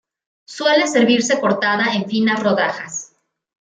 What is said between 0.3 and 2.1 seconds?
Suele servirse cortada en